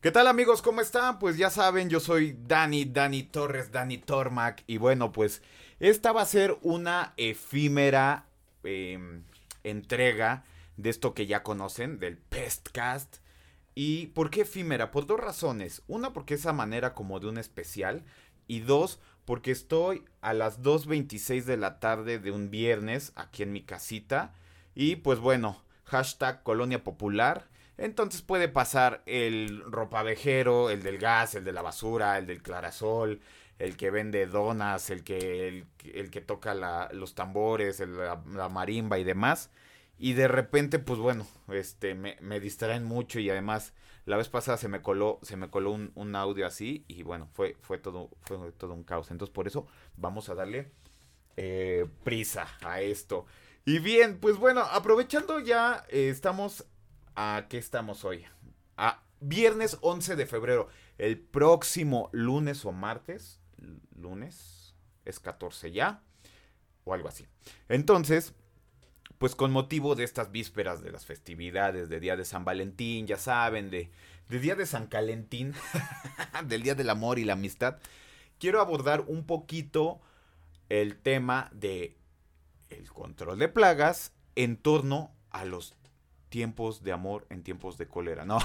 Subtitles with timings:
[0.00, 0.62] ¿Qué tal amigos?
[0.62, 1.18] ¿Cómo están?
[1.18, 4.64] Pues ya saben, yo soy Dani, Dani Torres, Dani Tormac.
[4.66, 5.42] Y bueno, pues
[5.78, 8.24] esta va a ser una efímera
[8.64, 9.24] em,
[9.62, 10.44] entrega
[10.78, 13.18] de esto que ya conocen, del Pestcast.
[13.74, 14.90] ¿Y por qué efímera?
[14.90, 15.82] Por dos razones.
[15.86, 18.02] Una, porque es a manera como de un especial.
[18.46, 23.52] Y dos, porque estoy a las 2.26 de la tarde de un viernes aquí en
[23.52, 24.32] mi casita.
[24.74, 27.49] Y pues bueno, hashtag Colonia Popular.
[27.80, 33.20] Entonces puede pasar el ropavejero, el del gas, el de la basura, el del clarasol,
[33.58, 36.54] el que vende donas, el que, el, que toca
[36.92, 39.50] los tambores, la, marimba y demás.
[39.98, 43.72] Y de repente, pues bueno, este, me, me, distraen mucho y además
[44.04, 47.28] la vez pasada se me coló, se me coló un, un, audio así y bueno,
[47.32, 49.10] fue, fue, todo, fue todo un caos.
[49.10, 49.66] Entonces por eso
[49.96, 50.70] vamos a darle
[51.38, 53.24] eh, prisa a esto.
[53.64, 56.66] Y bien, pues bueno, aprovechando ya, eh, estamos
[57.14, 58.24] ¿A qué estamos hoy?
[58.76, 60.68] A viernes 11 de febrero.
[60.98, 63.40] El próximo lunes o martes.
[63.96, 64.74] Lunes.
[65.04, 66.02] Es 14 ya.
[66.84, 67.26] O algo así.
[67.68, 68.34] Entonces,
[69.18, 73.18] pues con motivo de estas vísperas de las festividades, de Día de San Valentín, ya
[73.18, 73.90] saben, de,
[74.30, 75.52] Día de San Calentín,
[76.46, 77.78] del Día del Amor y la Amistad,
[78.38, 80.00] quiero abordar un poquito
[80.70, 81.98] el tema de
[82.70, 85.76] el control de plagas en torno a los
[86.30, 88.38] tiempos de amor en tiempos de cólera, ¿no?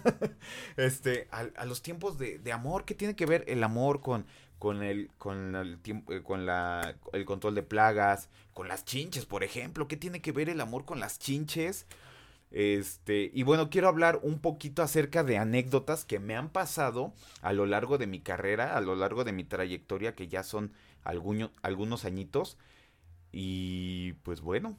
[0.76, 4.26] este, a, los tiempos de, amor, ¿qué tiene que ver el amor con,
[4.58, 9.44] con el, con el eh, con la, el control de plagas, con las chinches, por
[9.44, 9.88] ejemplo?
[9.88, 11.86] ¿Qué tiene que ver el amor con las chinches?
[12.52, 17.52] Este, y bueno, quiero hablar un poquito acerca de anécdotas que me han pasado a
[17.52, 21.50] lo largo de mi carrera, a lo largo de mi trayectoria, que ya son algunos,
[21.62, 22.56] algunos añitos.
[23.32, 24.78] Y pues bueno,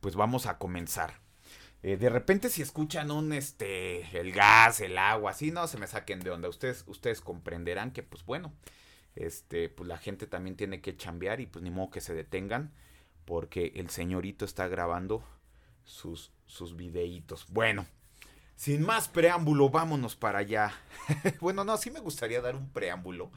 [0.00, 1.25] pues vamos a comenzar.
[1.82, 5.86] Eh, de repente si escuchan un este el gas, el agua, así no se me
[5.86, 6.48] saquen de onda.
[6.48, 8.52] Ustedes ustedes comprenderán que pues bueno,
[9.14, 12.72] este pues la gente también tiene que chambear y pues ni modo que se detengan
[13.24, 15.22] porque el señorito está grabando
[15.84, 17.46] sus sus videitos.
[17.50, 17.86] Bueno,
[18.56, 20.74] sin más preámbulo, vámonos para allá.
[21.40, 23.30] bueno, no, sí me gustaría dar un preámbulo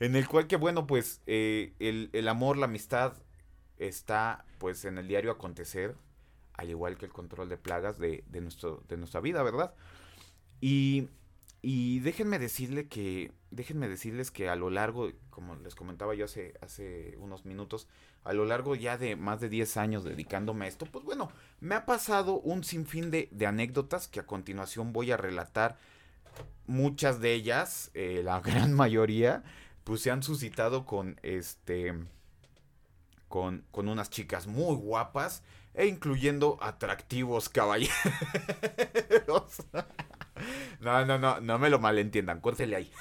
[0.00, 3.14] en el cual que bueno, pues eh, el, el amor, la amistad
[3.78, 5.96] está pues en el diario acontecer
[6.58, 9.72] al igual que el control de plagas de, nuestro, de nuestra vida, ¿verdad?
[10.60, 11.08] Y,
[11.62, 16.54] y, déjenme decirle que, déjenme decirles que a lo largo, como les comentaba yo hace,
[16.60, 17.86] hace unos minutos,
[18.24, 21.30] a lo largo ya de más de 10 años dedicándome a esto, pues bueno,
[21.60, 25.78] me ha pasado un sinfín de, de anécdotas que a continuación voy a relatar.
[26.66, 29.44] Muchas de ellas, eh, la gran mayoría,
[29.84, 31.94] pues se han suscitado con este
[33.28, 35.42] con, con, unas chicas muy guapas
[35.78, 37.92] e incluyendo atractivos caballeros.
[40.80, 42.92] No, no, no, no me lo malentiendan, córtele ahí.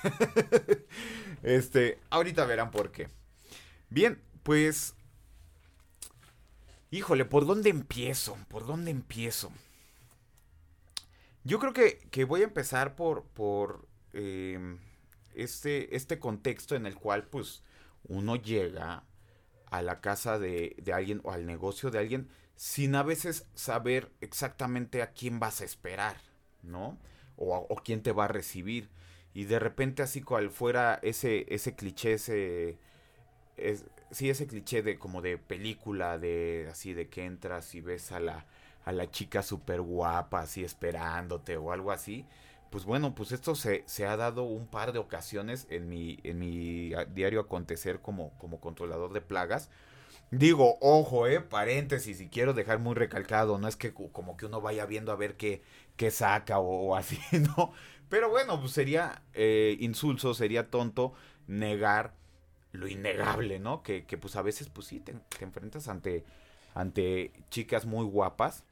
[1.44, 3.10] Este, ahorita verán por qué.
[3.90, 4.96] Bien, pues...
[6.90, 8.36] Híjole, ¿por dónde empiezo?
[8.48, 9.52] ¿Por dónde empiezo?
[11.44, 14.80] Yo creo que, que voy a empezar por, por em,
[15.36, 17.62] este, este contexto en el cual pues
[18.06, 19.04] uno llega
[19.68, 24.12] a la casa de, de alguien o al negocio de alguien sin a veces saber
[24.20, 26.18] exactamente a quién vas a esperar,
[26.64, 26.98] ¿no?
[27.38, 28.90] O, quién te va a recibir.
[29.34, 32.80] Y de repente así cual fuera ese, ese cliché, ese...
[34.12, 38.20] sí, ese cliché de como de película, de así de que entras y ves a
[38.20, 38.48] la,
[38.86, 42.26] a la chica súper guapa así esperándote o algo así.
[42.72, 46.40] Pues bueno, pues esto se, se, ha dado un par de ocasiones en mi, en
[46.40, 49.70] mi diario acontecer como, como controlador de plagas
[50.32, 54.60] Digo, ojo, eh, paréntesis, y quiero dejar muy recalcado, no es que como que uno
[54.60, 55.62] vaya viendo a ver qué,
[55.96, 57.20] qué saca o, así,
[57.58, 57.72] ¿no?
[58.10, 61.14] Pero bueno, pues sería eh, insulso, sería tonto
[61.48, 62.14] negar
[62.74, 63.84] lo innegable, ¿no?
[63.84, 66.26] Que, que pues a veces, pues sí, te, enfrentas ante,
[66.74, 68.66] ante chicas muy guapas,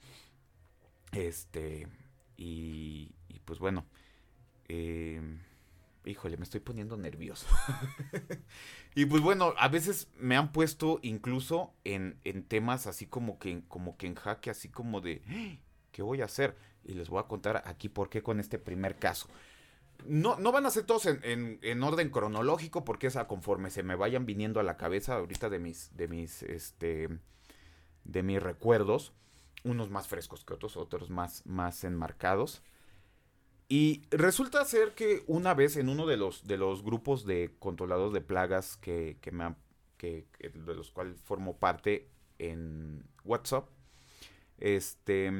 [1.13, 1.87] este,
[2.37, 3.85] y, y pues bueno,
[4.67, 5.21] eh,
[6.05, 7.47] híjole, me estoy poniendo nervioso.
[8.95, 13.63] y pues bueno, a veces me han puesto incluso en, en temas así como que,
[13.67, 15.57] como que en jaque, así como de, ¡Ah!
[15.91, 16.57] ¿qué voy a hacer?
[16.83, 19.27] Y les voy a contar aquí por qué con este primer caso.
[20.05, 23.81] No, no van a ser todos en, en, orden cronológico porque es a conforme se
[23.81, 27.09] me vayan viniendo a la cabeza ahorita de mis, de mis, este,
[28.03, 29.13] de mis recuerdos.
[29.63, 32.61] Unos más frescos que otros, otros más, más enmarcados.
[33.67, 38.13] Y resulta ser que una vez en uno de los, de los grupos de controladores
[38.13, 39.55] de plagas que, que me
[39.97, 43.69] que, de los cuales formo parte en WhatsApp,
[44.57, 45.31] este,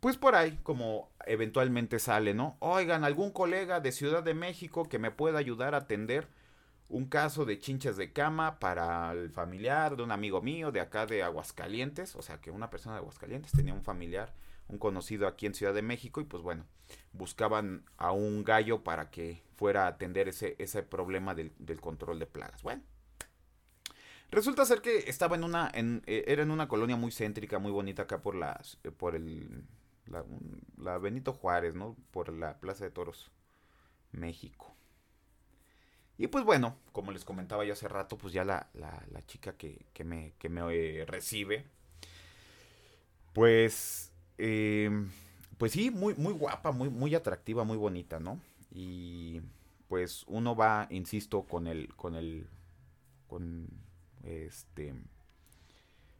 [0.00, 2.56] pues por ahí, como eventualmente sale, ¿no?
[2.60, 6.28] Oigan, algún colega de Ciudad de México que me pueda ayudar a atender
[6.88, 11.06] un caso de chinchas de cama para el familiar de un amigo mío de acá
[11.06, 14.34] de Aguascalientes, o sea que una persona de Aguascalientes tenía un familiar,
[14.68, 16.64] un conocido aquí en Ciudad de México y pues bueno,
[17.12, 22.26] buscaban a un gallo para que fuera a atender ese, ese problema del, control de
[22.26, 22.62] plagas.
[22.62, 22.82] Bueno,
[24.30, 27.72] resulta ser que estaba en una, en, eh, era en una colonia muy céntrica, muy
[27.72, 29.64] bonita acá por las, eh, por el,
[30.76, 31.96] la, Benito Juárez, ¿no?
[32.10, 33.30] Por la Plaza de Toros,
[34.12, 34.74] México.
[36.18, 39.86] Y pues bueno, como les comentaba yo hace rato, pues ya la, la, chica que,
[39.92, 41.64] que, me, que me recibe,
[43.32, 45.10] pues, em,
[45.58, 48.40] pues sí, muy, muy guapa, muy, muy atractiva, muy bonita, ¿no?
[48.72, 49.40] Y
[49.88, 52.46] pues uno va, insisto, con el, con el,
[53.26, 53.68] con
[54.22, 54.94] este,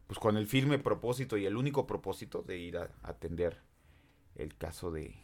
[0.07, 3.61] pues con el firme propósito y el único propósito de ir a, atender
[4.35, 5.15] el caso de,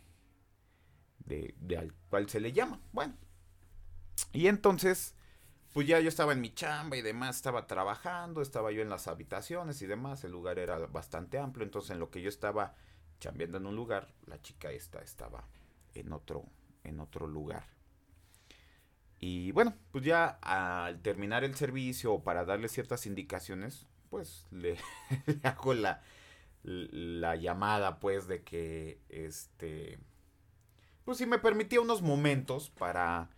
[1.24, 2.80] de, de al cual se le llama.
[2.92, 3.14] Bueno,
[4.32, 5.14] y entonces,
[5.74, 9.08] pues ya yo estaba en mi chamba y demás, estaba trabajando, estaba yo en las
[9.08, 12.76] habitaciones y demás, el lugar era bastante amplio, entonces en lo que yo estaba
[13.18, 15.48] chambeando en un lugar, la chica esta estaba
[15.94, 16.44] en otro,
[16.84, 17.64] en otro lugar.
[19.18, 24.78] Y bueno, pues ya al terminar el servicio o para darle ciertas indicaciones, pues le,
[25.42, 26.02] hago la,
[26.62, 29.98] la llamada pues de que este
[31.04, 33.28] pues si me permitía unos momentos para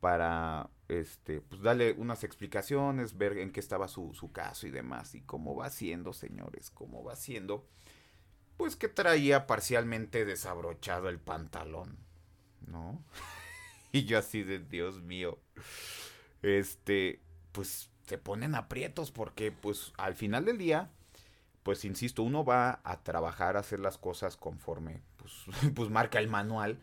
[0.00, 5.14] para este, pues darle unas explicaciones, ver en qué estaba su, su caso y demás,
[5.14, 7.66] y cómo va siendo, señores, cómo va siendo,
[8.56, 11.98] pues que traía parcialmente desabrochado el pantalón,
[12.66, 13.02] ¿no?
[13.92, 15.38] y yo así de, Dios mío,
[16.42, 17.20] este,
[17.52, 20.90] pues se ponen aprietos porque pues al final del día,
[21.62, 25.34] pues insisto, uno va a trabajar, a hacer las cosas conforme, pues,
[25.74, 26.78] pues marca el manual,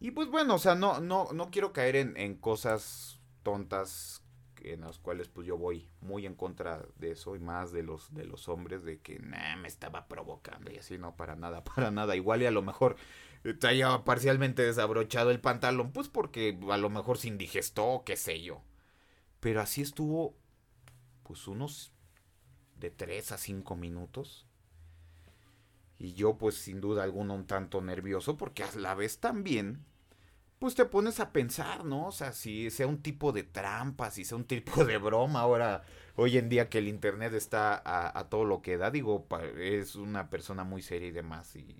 [0.00, 4.22] y pues bueno, o sea, no, no, no quiero caer en, cosas tontas
[4.62, 8.12] en las cuales pues yo voy muy en contra de eso y más de los
[8.12, 11.90] de los hombres de que nah, me estaba provocando y así no para nada para
[11.90, 12.96] nada igual y a lo mejor
[13.58, 18.62] traía parcialmente desabrochado el pantalón pues porque a lo mejor se indigestó qué sé yo.
[19.40, 20.34] Pero así estuvo
[21.22, 21.92] pues unos
[22.78, 24.46] de 3 a 5 minutos.
[25.98, 29.84] Y yo pues sin duda alguna un tanto nervioso porque a la vez también
[30.60, 32.08] pues te pones a pensar, ¿no?
[32.08, 35.84] O sea, si sea un tipo de trampa, si sea un tipo de broma, ahora,
[36.16, 39.26] hoy en día que el Internet está a, todo lo que da, digo,
[39.58, 41.76] es una persona muy seria y demás, y...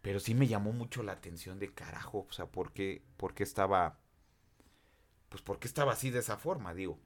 [0.00, 3.42] Pero sí me llamó mucho la atención de carajo, o sea, ¿por qué, por qué
[3.42, 3.98] estaba...
[5.28, 6.98] Pues por qué estaba así de esa forma, digo.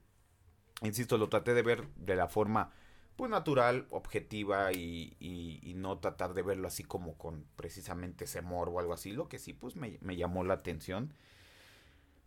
[0.83, 2.71] Insisto, lo traté de ver de la forma
[3.19, 8.77] pues natural, objetiva y, y, no tratar de verlo así como con precisamente ese morbo
[8.77, 9.11] o algo así.
[9.11, 11.13] Lo que sí, pues me, me, llamó la atención.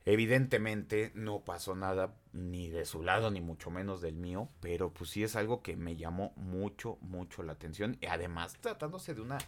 [0.05, 5.09] Evidentemente no pasó nada ni de su lado ni mucho menos del mío, pero pues
[5.09, 7.97] sí es algo que me llamó mucho, mucho la atención.
[8.03, 9.39] Y además tratándose de una,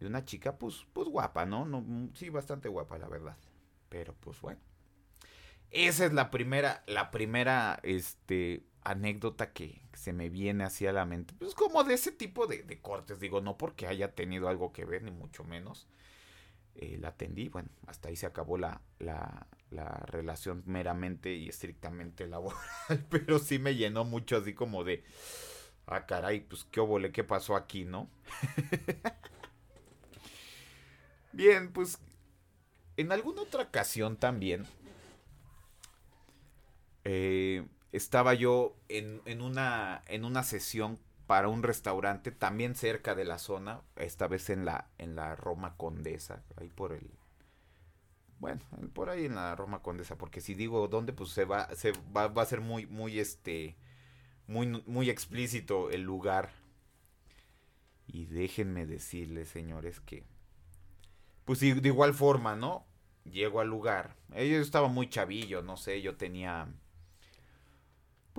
[0.00, 1.64] de una chica pues, pues guapa, ¿no?
[1.64, 3.38] no sí, bastante guapa la verdad.
[3.88, 4.60] Pero pues bueno.
[5.70, 11.34] Esa es la primera, la primera, este, anécdota que se me viene hacia la mente.
[11.38, 15.02] Pues como de ese tipo de, cortes, digo, no porque haya tenido algo que ver,
[15.02, 15.86] ni mucho menos.
[16.76, 22.26] Eh, la atendí, bueno, hasta ahí se acabó la, la, la relación meramente y estrictamente
[22.26, 22.60] laboral,
[23.10, 25.04] pero sí me llenó mucho así como de,
[25.86, 28.08] ah, caray, pues qué obole, qué pasó aquí, ¿no?
[31.32, 31.98] Bien, pues
[32.96, 34.66] en alguna otra ocasión también,
[37.04, 43.24] eh, estaba yo en, en, una, en una sesión para un restaurante también cerca de
[43.24, 47.08] la zona, esta vez en la, en la Roma Condesa, ahí por el...
[48.40, 48.62] Bueno,
[48.94, 52.28] por ahí en la Roma Condesa, porque si digo dónde, pues se va, se va,
[52.28, 53.76] va a ser muy, muy, este,
[54.46, 56.50] muy, muy explícito el lugar.
[58.06, 60.24] Y déjenme decirles, señores, que,
[61.44, 62.86] pues de igual forma, ¿no?
[63.24, 64.16] Llego al lugar.
[64.30, 66.66] Yo estaba muy chavillo, no sé, yo tenía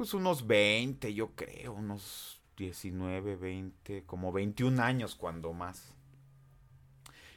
[0.01, 5.93] pues unos 20, yo creo, unos 19, 20, como 21 años cuando más.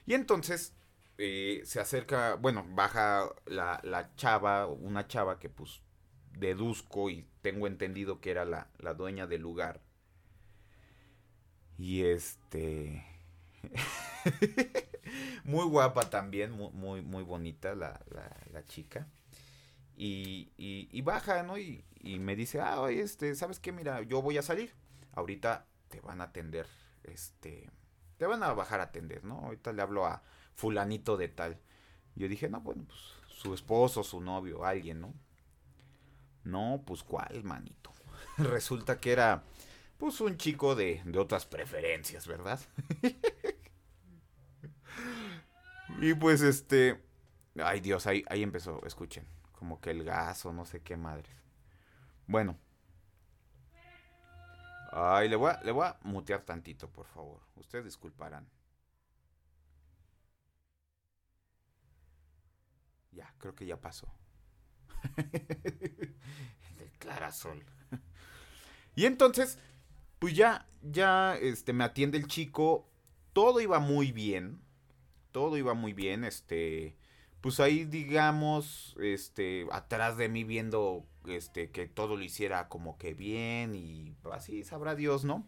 [0.07, 0.73] Y entonces
[1.19, 5.83] eh, se acerca, bueno, baja la, la, chava, una chava que pues
[6.39, 9.83] deduzco y tengo entendido que era la, la dueña del lugar.
[11.77, 13.05] Y este...
[15.45, 19.07] muy guapa también, muy, muy, muy bonita la, la, la chica.
[19.97, 21.59] Y, baja, ¿no?
[21.59, 23.73] Y, y, me dice, ah, oye, este, ¿sabes qué?
[23.73, 24.75] Mira, yo voy a salir.
[25.13, 26.67] Ahorita te van a atender,
[27.05, 27.71] este,
[28.17, 29.39] te van a bajar a atender, ¿no?
[29.39, 30.23] Ahorita le hablo a
[30.55, 31.61] fulanito de tal.
[32.17, 35.15] Yo dije, no, bueno, pues su esposo, su novio, alguien, ¿no?
[36.45, 37.93] No, pues cuál, manito.
[38.39, 39.45] Resulta que era,
[39.99, 42.61] pues, un chico de, de otras preferencias, ¿verdad?
[46.01, 47.01] y pues este,
[47.57, 49.27] ay Dios, ahí, ahí empezó, escuchen,
[49.65, 51.35] como que el gas o no sé qué madres.
[52.27, 52.59] Bueno.
[54.93, 57.41] Ay, le voy a, le voy a mutear tantito, por favor.
[57.57, 58.47] Ustedes disculparán.
[63.13, 64.07] Ya, creo que ya pasó.
[65.17, 67.65] el clarasol.
[68.95, 69.59] y entonces,
[70.19, 72.87] pues ya, ya, este, me atiende el chico.
[73.33, 74.61] Todo iba muy bien.
[75.33, 76.23] Todo iba muy bien.
[76.23, 76.99] Este,
[77.45, 83.13] pues ahí, digamos, este, atrás de mí viendo, este, que todo lo hiciera como que
[83.13, 85.47] bien y así sabrá Dios, ¿no?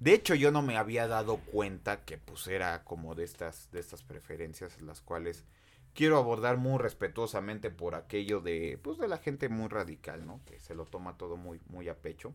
[0.00, 3.80] De hecho, yo no me había dado cuenta que pues era como de estas, de
[3.80, 5.44] estas preferencias las cuales
[5.92, 10.40] quiero abordar muy respetuosamente por aquello de, pues, de la gente muy radical, ¿no?
[10.46, 12.32] Que se lo toma todo muy, muy a pecho.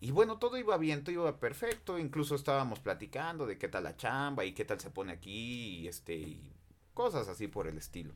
[0.00, 1.96] Y bueno, todo iba bien, todo iba perfecto.
[1.96, 5.86] Incluso estábamos platicando de qué tal la chamba y qué tal se pone aquí y
[5.86, 6.40] este,
[6.94, 8.14] cosas así por el estilo.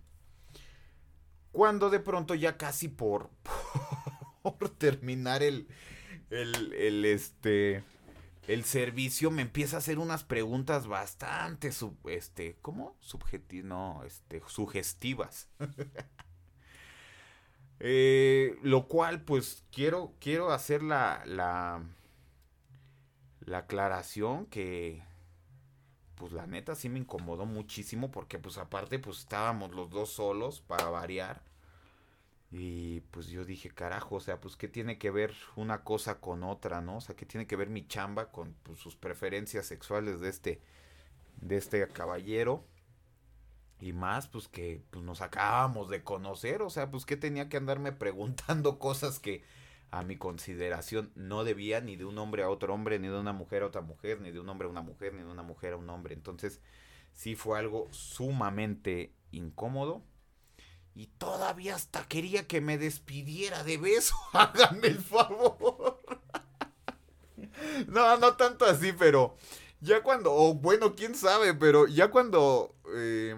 [1.52, 3.30] Cuando de pronto ya casi por,
[4.42, 5.68] por terminar el,
[6.30, 7.82] el, este,
[8.46, 12.96] el servicio me empieza a hacer unas preguntas bastante, sub, este, ¿cómo?
[13.00, 15.48] Subjetivas, no, este, sugestivas.
[17.80, 21.82] eh, lo cual, pues, quiero, quiero hacer la, la,
[23.40, 25.02] la aclaración que,
[26.16, 30.60] pues, la neta sí me incomodó muchísimo porque, pues, aparte, pues, estábamos los dos solos
[30.60, 31.42] para variar.
[32.50, 36.42] Y pues yo dije, carajo, o sea, pues qué tiene que ver una cosa con
[36.44, 36.98] otra, ¿no?
[36.98, 40.60] O sea, qué tiene que ver mi chamba con pues, sus preferencias sexuales de este,
[41.40, 42.64] de este caballero.
[43.80, 47.58] Y más, pues que pues, nos acabamos de conocer, o sea, pues que tenía que
[47.58, 49.44] andarme preguntando cosas que
[49.90, 53.32] a mi consideración no debía ni de un hombre a otro hombre, ni de una
[53.32, 55.74] mujer a otra mujer, ni de un hombre a una mujer, ni de una mujer
[55.74, 56.14] a un hombre.
[56.14, 56.60] Entonces,
[57.12, 60.02] sí fue algo sumamente incómodo
[60.96, 64.14] y todavía hasta quería que me despidiera de beso.
[64.32, 66.00] Háganme el favor.
[67.86, 69.36] no, no tanto así, pero
[69.80, 73.36] ya cuando, o bueno, quién sabe, pero ya cuando eh,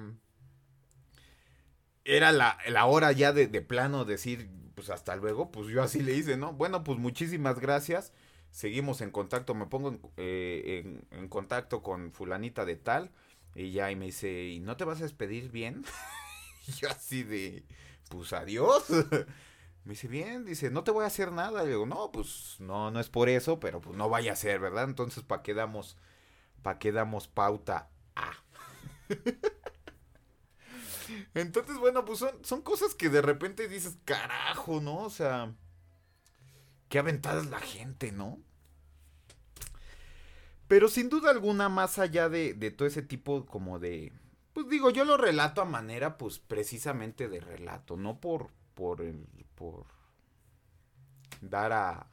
[2.05, 6.01] era la, la, hora ya de, de, plano decir, pues hasta luego, pues yo así
[6.05, 6.53] le hice, ¿no?
[6.53, 8.13] Bueno, pues muchísimas gracias.
[8.53, 13.11] Seguimos en contacto, me pongo en, eh, en, contacto con fulanita de tal.
[13.57, 15.85] Y ya, y me dice, ¿y no te vas a despedir bien?
[16.81, 17.65] yo así de,
[18.09, 18.85] pues adiós.
[19.85, 21.65] Me dice, bien, dice, no te voy a hacer nada.
[21.65, 24.61] Le digo, no, pues no, no es por eso, pero pues no vaya a ser,
[24.61, 24.85] ¿verdad?
[24.85, 25.97] Entonces, ¿para qué damos,
[26.63, 28.31] para qué damos pauta A?
[31.35, 34.99] Entonces, bueno, pues son, son cosas que de repente dices, carajo, ¿no?
[34.99, 35.55] O sea,
[36.89, 38.39] qué aventada es la gente, ¿no?
[40.67, 44.13] Pero sin duda alguna, más allá de, de todo ese tipo como de,
[44.53, 49.03] pues digo, yo lo relato a manera, pues precisamente de relato, no por, por,
[49.55, 49.87] por
[51.41, 52.07] dar a,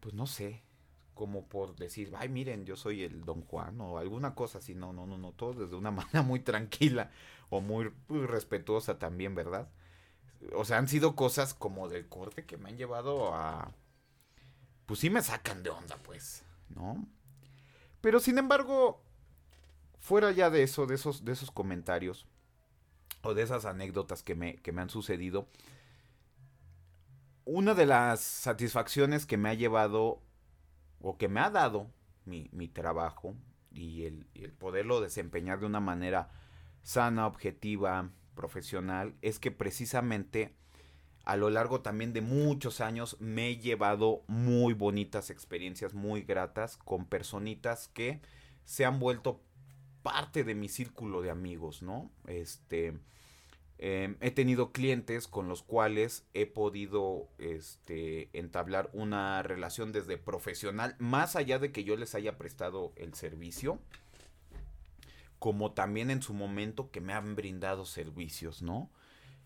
[0.00, 0.62] pues no sé,
[1.20, 4.94] como por decir, ay, miren, yo soy el Don Juan o alguna cosa así, no,
[4.94, 7.10] no, no, no, todo desde una manera muy tranquila
[7.50, 9.68] o muy respetuosa también, ¿verdad?
[10.54, 13.70] O sea, han sido cosas como del corte que me han llevado a,
[14.86, 17.06] pues sí me sacan de onda, pues, ¿no?
[18.00, 19.02] Pero sin embargo,
[19.98, 22.24] fuera ya de eso, de esos, de esos comentarios
[23.20, 25.48] o de esas anécdotas que me, que me han sucedido,
[27.44, 30.22] una de las satisfacciones que me ha llevado
[31.00, 31.90] o que me ha dado
[32.24, 33.34] mi, mi trabajo
[33.72, 36.30] y el, el, poderlo desempeñar de una manera
[36.82, 40.54] sana, objetiva, profesional, es que precisamente
[41.24, 46.76] a lo largo también de muchos años me he llevado muy bonitas experiencias, muy gratas
[46.76, 48.20] con personitas que
[48.64, 49.42] se han vuelto
[50.02, 52.10] parte de mi círculo de amigos, ¿no?
[52.26, 52.98] Este,
[53.82, 60.96] eh, he tenido clientes con los cuales he podido este, entablar una relación desde profesional,
[60.98, 63.78] más allá de que yo les haya prestado el servicio,
[65.38, 68.90] como también en su momento que me han brindado servicios, ¿no?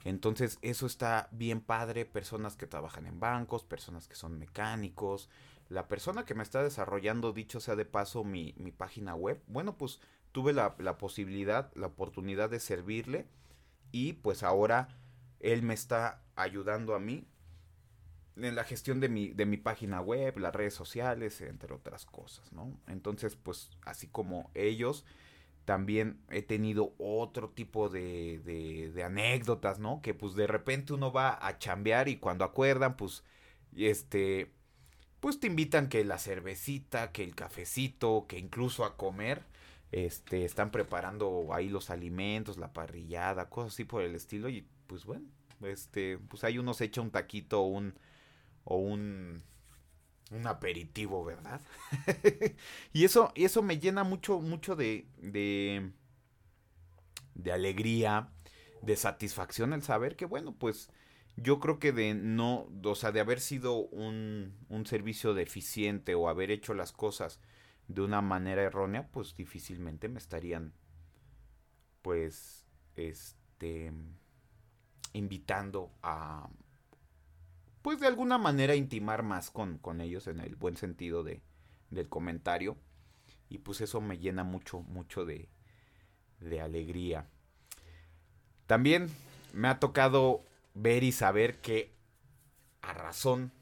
[0.02, 5.30] Entonces eso está bien padre, personas que trabajan en bancos, personas que son mecánicos,
[5.68, 9.78] la persona que me está desarrollando, dicho sea de paso, mi, mi página web, bueno,
[9.78, 10.00] pues
[10.32, 13.28] tuve la, posibilidad, la oportunidad de servirle
[13.94, 14.88] y pues ahora
[15.38, 17.28] él me está ayudando a mí
[18.36, 22.52] en la gestión de mi, de mi página web, las redes sociales, entre otras cosas,
[22.52, 22.76] ¿no?
[22.88, 25.04] Entonces, pues, así como ellos,
[25.64, 30.02] también he tenido otro tipo de, de, de, anécdotas, ¿no?
[30.02, 33.22] Que pues de repente uno va a chambear y cuando acuerdan, pues,
[33.76, 34.50] este,
[35.20, 39.44] pues te invitan que la cervecita, que el cafecito, que incluso a comer,
[39.94, 45.04] este, están preparando ahí los alimentos, la parrillada, cosas así por el estilo y pues
[45.04, 45.24] bueno,
[45.62, 47.94] este, pues ahí uno se echa un taquito un,
[48.64, 49.42] o un,
[50.32, 51.60] un aperitivo, ¿verdad?
[52.92, 55.92] y eso, eso me llena mucho, mucho de, de,
[57.34, 58.28] de alegría,
[58.82, 60.90] de satisfacción el saber que, bueno, pues
[61.36, 66.28] yo creo que de no, o sea, de haber sido un, un servicio deficiente o
[66.28, 67.40] haber hecho las cosas
[67.88, 70.72] de una manera errónea, pues difícilmente me estarían,
[72.02, 73.92] pues, este,
[75.12, 76.48] invitando a,
[77.82, 81.42] pues de alguna manera intimar más con, con ellos en el buen sentido de,
[81.90, 82.78] del comentario.
[83.50, 85.50] Y pues eso me llena mucho, mucho de,
[86.40, 87.28] de alegría.
[88.66, 89.10] También
[89.52, 91.94] me ha tocado ver y saber que
[92.80, 93.52] a razón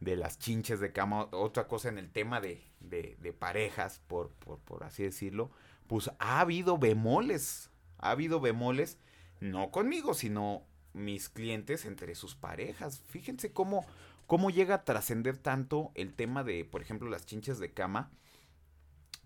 [0.00, 4.30] de las chinches de cama, otra cosa en el tema de, de, de parejas, por,
[4.30, 5.50] por, por, así decirlo,
[5.86, 8.98] pues ha habido bemoles, ha habido bemoles,
[9.40, 10.62] no conmigo, sino
[10.92, 13.00] mis clientes entre sus parejas.
[13.08, 13.84] Fíjense cómo,
[14.26, 18.10] cómo llega a trascender tanto el tema de, por ejemplo, las chinches de cama,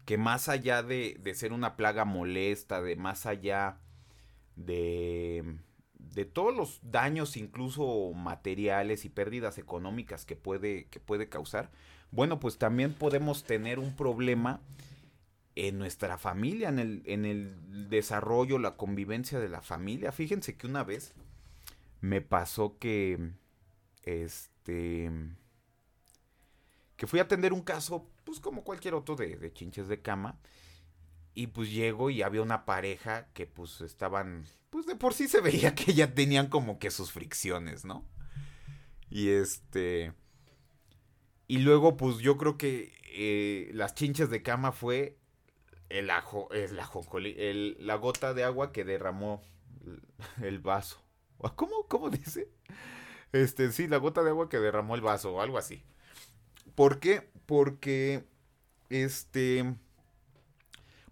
[0.04, 3.78] que más allá de, de ser una plaga molesta, de más allá
[4.56, 5.58] de,
[5.98, 11.70] de todos los daños, incluso materiales y pérdidas económicas que puede, que puede causar,
[12.10, 14.60] bueno, pues también podemos tener un problema
[15.54, 20.12] en nuestra familia, en el, en el desarrollo, la convivencia de la familia.
[20.12, 21.14] Fíjense que una vez
[22.00, 23.32] me pasó que,
[24.04, 25.10] este,
[26.96, 30.38] que fui a atender un caso, pues como cualquier otro de, de chinches de cama.
[31.34, 35.40] Y pues llego y había una pareja que pues estaban, pues de por sí se
[35.40, 38.04] veía que ya tenían como que sus fricciones, ¿no?
[39.10, 40.12] Y este...
[41.48, 45.16] Y luego pues yo creo que eh, las chinches de cama fue
[45.88, 46.76] el ajo, el
[47.86, 49.42] la gota de agua que derramó
[50.42, 51.02] el vaso.
[51.56, 51.86] ¿Cómo?
[51.88, 52.48] ¿Cómo dice?
[53.32, 55.82] Este, sí, la gota de agua que derramó el vaso o algo así.
[56.74, 57.28] ¿Por qué?
[57.46, 58.24] Porque,
[58.90, 59.74] este,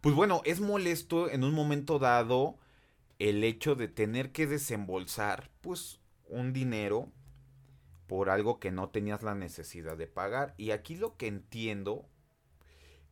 [0.00, 2.58] pues bueno, es molesto en un momento dado
[3.18, 7.10] el hecho de tener que desembolsar, pues, un dinero
[8.06, 10.54] por algo que no tenías la necesidad de pagar.
[10.56, 12.08] Y aquí lo que entiendo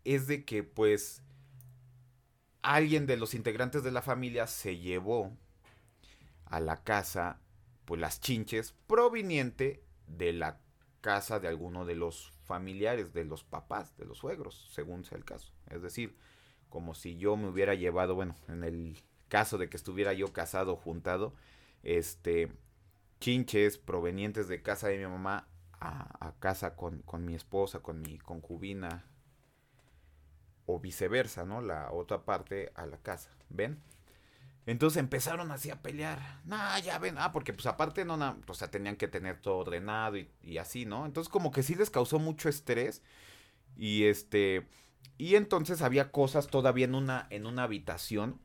[0.04, 1.22] es de que, pues,
[2.62, 5.36] alguien de los integrantes de la familia se llevó
[6.46, 7.40] a la casa,
[7.84, 10.60] pues las chinches, proveniente de la
[11.00, 15.24] casa de alguno de los familiares, de los papás, de los suegros, según sea el
[15.24, 15.52] caso.
[15.68, 16.16] Es decir,
[16.68, 20.76] como si yo me hubiera llevado, bueno, en el caso de que estuviera yo casado,
[20.76, 21.34] juntado,
[21.82, 22.50] este,
[23.24, 25.48] chinches provenientes de casa de mi mamá
[25.80, 29.06] a, casa con, con, mi esposa, con mi concubina,
[30.66, 31.62] o viceversa, ¿no?
[31.62, 33.82] La otra parte a la casa, ¿ven?
[34.66, 36.42] Entonces empezaron así a pelear.
[36.44, 37.16] Nah, ya ven.
[37.18, 40.84] Ah, porque pues aparte no, o sea, tenían que tener todo ordenado y, y, así,
[40.84, 41.06] ¿no?
[41.06, 43.02] Entonces como que sí les causó mucho estrés.
[43.76, 44.68] Y este...
[45.16, 48.38] Y entonces había cosas todavía en una, en una habitación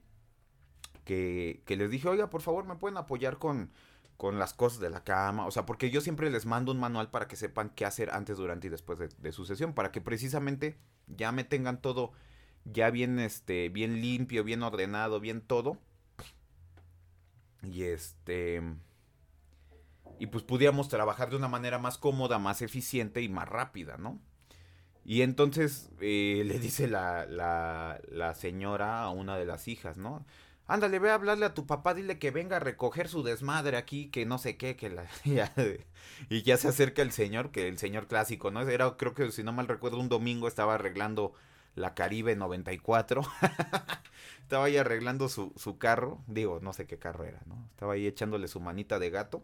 [1.04, 3.72] que, que les dije, oiga, por favor, ¿me pueden apoyar con,
[4.19, 5.47] con las cosas de la cama?
[5.47, 8.36] O sea, porque yo siempre les mando un manual para que sepan qué hacer antes,
[8.36, 9.73] durante y después de, su sesión.
[9.73, 10.77] Para que precisamente
[11.08, 12.12] ya me tengan todo
[12.65, 15.77] ya bien, este, bien limpio, bien ordenado, bien todo
[17.63, 18.62] y este.
[20.19, 24.19] Y pues pudiéramos trabajar de una manera más cómoda, más eficiente y más rápida, ¿no?
[25.05, 30.25] Y entonces eh, le dice la, la, la señora a una de las hijas, ¿no?
[30.69, 34.10] Ándale, ve a hablarle a tu papá, dile que venga a recoger su desmadre aquí,
[34.10, 35.08] que no sé qué, que la...
[36.29, 38.62] y ya se acerca el señor, que el señor clásico, ¿no?
[38.62, 41.34] Era, creo que si no mal recuerdo, un domingo estaba arreglando
[41.73, 43.23] la Caribe 94.
[44.43, 46.23] Estaba ahí arreglando su, su, carro.
[46.27, 47.67] Digo, no sé qué carro era, ¿no?
[47.71, 49.43] Estaba ahí echándole su manita de gato.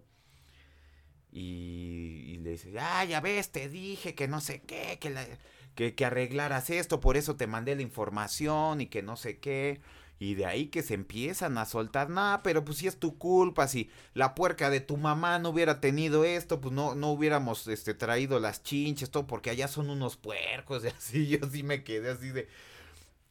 [1.31, 5.25] Y, y le dice, ah, ya ves, te dije que no sé qué, que, la,
[5.73, 9.81] que, que arreglaras esto, por eso te mandé la información y que no sé qué.
[10.17, 13.67] Y de ahí que se empiezan a soltar, nada, pero pues si es tu culpa,
[13.67, 17.93] si la puerca de tu mamá no hubiera tenido esto, pues no, no hubiéramos este,
[17.93, 22.11] traído las chinches, todo, porque allá son unos puercos, y así, yo sí me quedé
[22.11, 22.47] así de...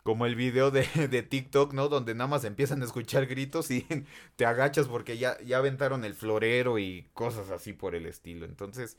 [0.02, 1.88] como el video de, de, TikTok, ¿no?
[1.88, 3.86] Donde nada más empiezan a escuchar gritos y
[4.36, 8.44] te agachas porque ya, ya aventaron el florero y cosas así por el estilo.
[8.44, 8.98] Entonces,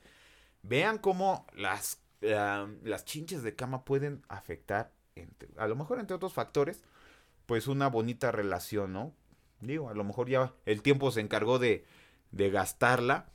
[0.63, 4.91] vean cómo las, las chinches de cama pueden afectar,
[5.57, 6.83] a lo mejor entre otros factores,
[7.45, 9.13] pues una bonita relación, ¿no?
[9.61, 11.85] Digo, a lo mejor ya el tiempo se encargó de,
[12.31, 13.27] de gastarla.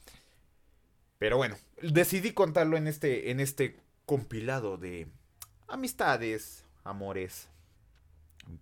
[1.18, 5.08] Pero bueno, decidí contarlo en este, en este compilado de
[5.68, 7.48] amistades, amores,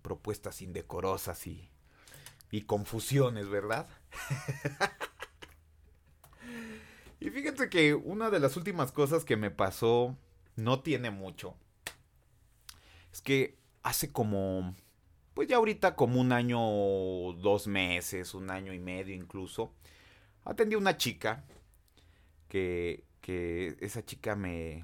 [0.01, 1.69] propuestas indecorosas y,
[2.51, 3.87] y confusiones, ¿verdad?
[7.19, 10.17] y fíjense que una de las últimas cosas que me pasó
[10.55, 11.55] no tiene mucho.
[13.11, 14.75] Es que hace como,
[15.39, 16.59] pues ya ahorita como un año,
[17.39, 19.71] dos meses, un año y medio incluso,
[20.43, 21.45] atendí a una chica
[22.49, 24.83] que, que esa chica me,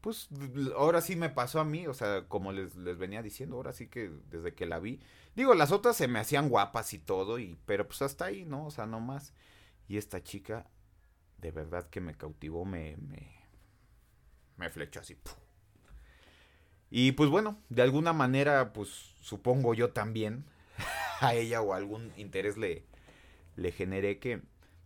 [0.00, 0.30] pues
[0.74, 3.88] ahora sí me pasó a mí, o sea, como les, les, venía diciendo, ahora sí
[3.88, 5.00] que desde que la vi,
[5.34, 8.64] digo, las otras se me hacían guapas y todo, y, pero pues hasta ahí, ¿no?
[8.64, 9.34] O sea, no más.
[9.86, 10.66] Y esta chica,
[11.36, 13.38] de verdad que me cautivó, me, me,
[14.56, 15.14] me flechó así.
[16.90, 20.44] Y pues bueno, de alguna manera, pues supongo yo también
[21.20, 22.84] a ella o algún interés le,
[23.56, 24.42] le generé que,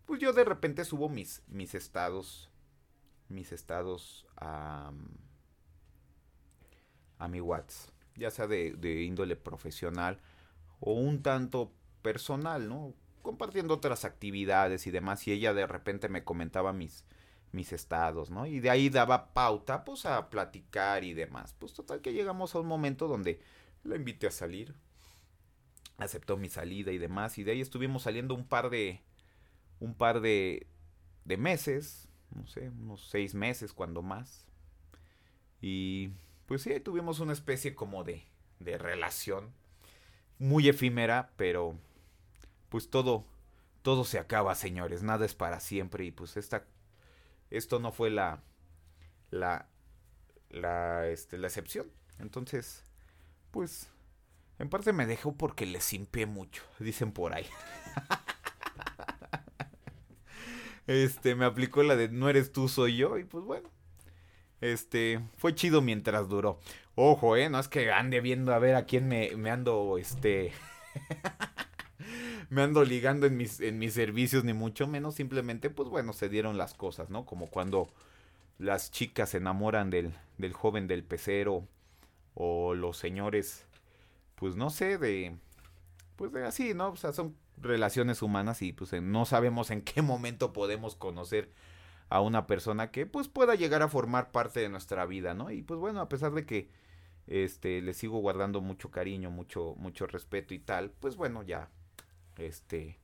[0.06, 2.50] pues yo de repente subo mis, mis estados
[3.30, 4.92] mis estados a,
[7.18, 10.20] a mi WhatsApp, ya sea de, de, índole profesional
[10.80, 12.94] o un tanto personal, ¿no?
[13.22, 17.04] Compartiendo otras actividades y demás, y ella de repente me comentaba mis,
[17.52, 18.46] mis estados, ¿no?
[18.46, 21.54] Y de ahí daba pauta, pues, a platicar y demás.
[21.58, 23.40] Pues total que llegamos a un momento donde
[23.84, 24.74] la invité a salir,
[25.98, 29.02] aceptó mi salida y demás, y de ahí estuvimos saliendo un par de,
[29.80, 30.66] un par de,
[31.24, 34.46] de meses, no sé, unos seis meses cuando más.
[35.60, 36.10] Y
[36.46, 38.24] pues sí, tuvimos una especie como de,
[38.60, 39.52] de relación
[40.38, 41.76] muy efímera, pero
[42.68, 43.24] pues todo,
[43.82, 46.64] todo se acaba, señores, nada es para siempre y pues esta,
[47.50, 48.42] esto no fue la,
[49.30, 49.68] la,
[50.50, 51.86] la, este, la excepción.
[52.18, 52.84] Entonces,
[53.50, 53.88] pues,
[54.58, 57.46] en parte me dejó porque le simpié mucho, dicen por ahí.
[60.86, 63.16] Este, me aplicó la de no eres tú, soy yo.
[63.16, 63.70] Y pues bueno.
[64.60, 66.58] Este, fue chido mientras duró.
[66.96, 70.52] Ojo, eh, no es que ande viendo a ver a quién me, me ando, este.
[72.50, 75.14] me ando ligando en mis, en mis servicios, ni mucho menos.
[75.14, 77.24] Simplemente, pues bueno, se dieron las cosas, ¿no?
[77.24, 77.88] Como cuando
[78.58, 81.66] las chicas se enamoran del, del joven del pecero.
[82.34, 83.66] O los señores,
[84.34, 85.36] pues no sé, de.
[86.16, 86.90] Pues de así, ¿no?
[86.90, 91.50] O sea, son relaciones humanas y pues no sabemos en qué momento podemos conocer
[92.08, 95.50] a una persona que pues pueda llegar a formar parte de nuestra vida, ¿no?
[95.50, 96.68] Y pues bueno, a pesar de que
[97.26, 101.70] este le sigo guardando mucho cariño, mucho mucho respeto y tal, pues bueno, ya
[102.40, 102.98] este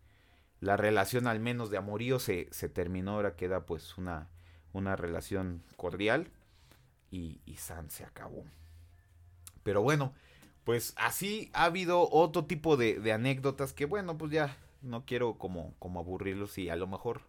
[0.61, 4.29] la relación al menos de amorío se, se terminó, ahora queda pues una
[4.73, 6.31] una relación cordial
[7.11, 8.45] y, y San se acabó.
[9.63, 10.13] Pero bueno,
[10.65, 15.75] pues así ha habido otro tipo de, anécdotas que bueno, pues ya no quiero como,
[15.79, 17.23] como aburrirlos y a lo mejor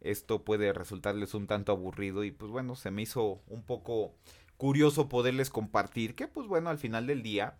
[0.00, 4.14] esto puede resultarles un tanto aburrido y pues bueno, se me hizo un poco
[4.58, 7.56] curioso poderles compartir que pues bueno, al final del día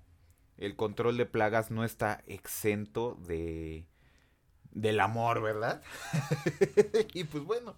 [0.59, 3.87] el control de plagas no está exento de
[4.73, 5.83] del amor, ¿verdad?
[7.15, 7.77] y pues bueno,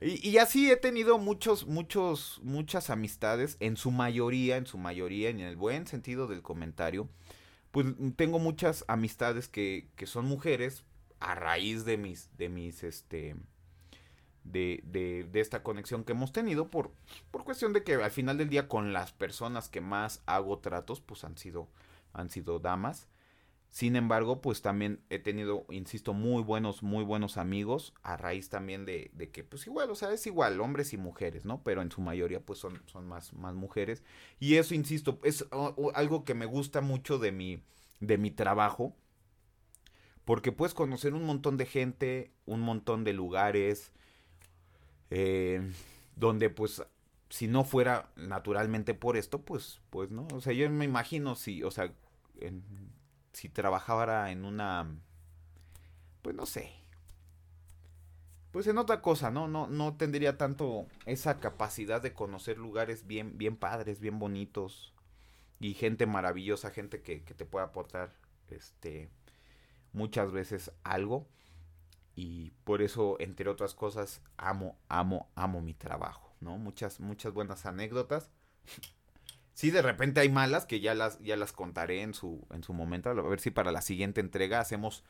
[0.00, 5.40] y, así he tenido muchos, muchos, muchas amistades, en su mayoría, en su mayoría, en
[5.40, 7.08] el buen sentido del comentario,
[7.72, 10.84] pues tengo muchas amistades que, que son mujeres
[11.18, 13.34] a raíz de mis, de mis, este,
[14.44, 16.92] de, de, de, esta conexión que hemos tenido por,
[17.32, 21.00] por cuestión de que al final del día con las personas que más hago tratos,
[21.00, 21.68] pues han sido,
[22.12, 23.08] han sido damas.
[23.70, 28.86] Sin embargo, pues también he tenido, insisto, muy buenos, muy buenos amigos a raíz también
[28.86, 31.62] de, de, que, pues igual, o sea, es igual, hombres y mujeres, ¿no?
[31.62, 34.02] Pero en su mayoría, pues son, son más, más mujeres.
[34.40, 35.46] Y eso, insisto, es
[35.94, 37.62] algo que me gusta mucho de mi,
[38.00, 38.96] de mi trabajo.
[40.24, 43.92] Porque puedes conocer un montón de gente, un montón de lugares,
[45.10, 45.72] eh,
[46.16, 46.82] donde pues
[47.30, 50.26] si no fuera naturalmente por esto, pues, pues no.
[50.32, 51.92] O sea, yo me imagino si, o sea,
[53.32, 54.88] si trabajara en una,
[56.22, 56.72] pues no sé,
[58.50, 59.46] pues en otra cosa, ¿no?
[59.46, 64.94] No, no tendría tanto esa capacidad de conocer lugares bien, bien padres, bien bonitos
[65.60, 68.14] y gente maravillosa, gente que, que te puede aportar,
[68.50, 69.10] este,
[69.92, 71.26] muchas veces algo
[72.16, 76.58] y por eso, entre otras cosas, amo, amo, amo mi trabajo, ¿no?
[76.58, 78.30] Muchas, muchas buenas anécdotas.
[79.54, 82.72] Sí, de repente hay malas que ya las, ya las contaré en su, en su
[82.72, 83.10] momento.
[83.10, 85.02] A ver si para la siguiente entrega hacemos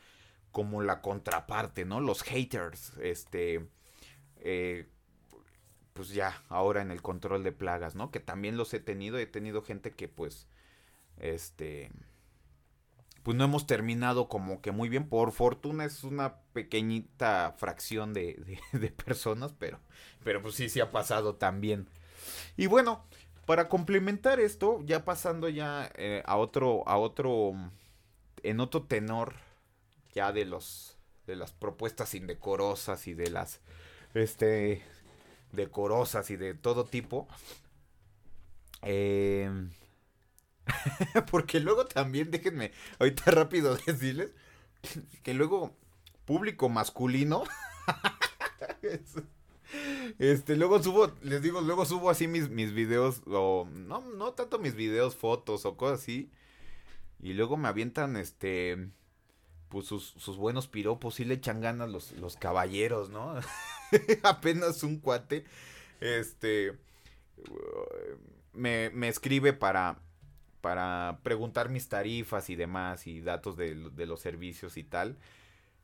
[0.51, 1.99] como la contraparte, ¿no?
[1.99, 3.67] Los haters, este,
[4.37, 4.87] eh,
[5.93, 8.09] pues ya, ahora en el control de plagas, ¿no?
[8.09, 10.47] Que también los he tenido, he tenido gente que pues,
[11.17, 11.91] este,
[13.23, 15.07] pues no hemos terminado como que muy bien.
[15.07, 19.79] Por fortuna es una pequeñita fracción de, de, personas, pero,
[20.23, 21.87] pero pues sí, sí ha pasado también.
[22.57, 23.05] Y bueno,
[23.45, 27.53] para complementar esto, ya pasando ya eh, a otro, a otro,
[28.43, 29.35] en otro tenor,
[30.13, 33.59] ya de los, de las propuestas indecorosas y de las,
[34.13, 34.83] este,
[35.51, 37.27] decorosas y de todo tipo.
[38.81, 39.49] Eh,
[41.31, 44.31] porque luego también, déjenme, ahorita rápido decirles,
[45.23, 45.75] que luego
[46.25, 47.43] público masculino
[50.17, 54.57] Este, luego subo, les digo, luego subo así mis, mis videos, o no, no tanto
[54.57, 56.31] mis videos, fotos o cosas así.
[57.21, 58.89] Y luego me avientan, este,
[59.69, 63.35] pues sus, sus buenos piropos y le echan ganas los, los caballeros, ¿no?
[64.23, 65.45] Apenas un cuate,
[66.01, 66.75] este,
[68.53, 69.99] me, me escribe para,
[70.61, 75.17] para preguntar mis tarifas y demás y datos de, los servicios y tal.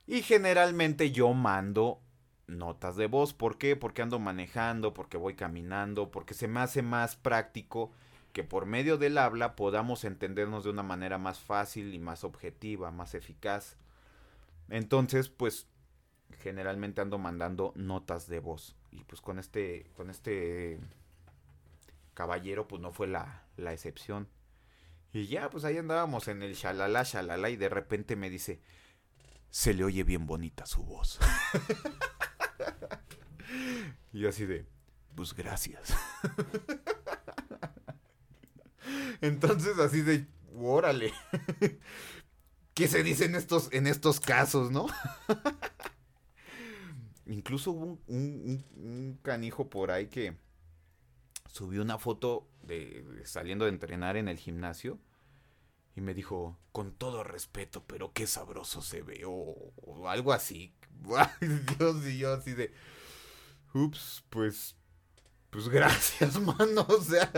[0.08, 2.02] Y generalmente yo mando
[2.48, 3.34] notas de voz.
[3.34, 3.76] ¿Por qué?
[3.76, 7.92] Porque ando manejando, porque voy caminando, porque se me hace más práctico
[8.34, 12.92] que por medio del habla podamos entendernos de una manera más fácil y más objetiva,
[12.92, 13.78] más eficaz.
[14.70, 15.68] Entonces, pues
[16.40, 20.80] generalmente ando mandando notas de voz y pues con este con este
[22.14, 24.28] caballero pues no fue la, la excepción.
[25.16, 28.60] Y ya, pues ahí andábamos en el shalala, shalala y de repente me dice,
[29.50, 31.20] se le oye bien bonita su voz.
[34.12, 34.66] y así de,
[35.16, 35.96] pues gracias.
[39.22, 41.14] Entonces así de, órale.
[42.74, 44.88] ¿Qué se dice en estos, en estos casos, no?
[47.26, 50.36] Incluso hubo un, canijo por ahí que
[51.56, 55.00] subió una foto de saliendo de entrenar en el gimnasio
[55.96, 60.74] y me dijo, con todo respeto, pero qué sabroso se ve, o algo así.
[61.78, 62.74] Dios, y yo así de.
[63.74, 64.76] Ups, pues.
[65.50, 66.86] Pues gracias, mano.
[66.90, 67.32] O sea,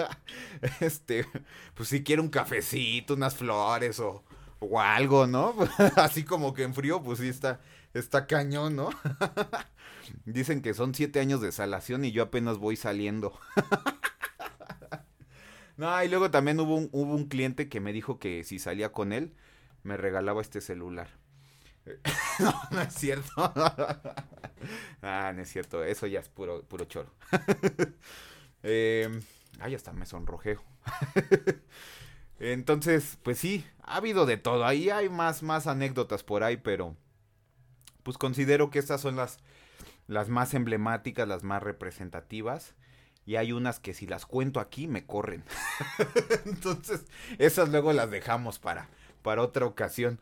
[0.79, 1.27] este.
[1.75, 4.23] Pues si quiero un cafecito, unas flores o,
[4.57, 5.53] o algo, ¿no?
[5.95, 7.61] Así como que en frío, pues sí está,
[7.99, 8.89] está cañón, ¿no?
[10.25, 13.37] Dicen que son siete años de salación y yo apenas voy saliendo.
[15.77, 18.91] No, y luego también hubo un, hubo un cliente que me dijo que si salía
[18.91, 19.33] con él,
[19.83, 21.07] me regalaba este celular.
[22.39, 23.31] no, no es cierto.
[25.01, 25.83] ah, no es cierto.
[25.83, 27.11] Eso ya es puro, puro choro.
[28.63, 29.09] eh,
[29.59, 30.61] ay, hasta me sonrojeo.
[32.39, 34.65] Entonces, pues sí, ha habido de todo.
[34.65, 36.95] Ahí hay más, más anécdotas por ahí, pero
[38.07, 39.39] pues considero que estas son las,
[40.07, 42.73] las más emblemáticas, las más representativas.
[43.25, 45.43] Y hay unas que si las cuento aquí me corren.
[46.45, 47.03] Entonces,
[47.37, 48.87] esas luego las dejamos para,
[49.23, 50.21] para otra ocasión.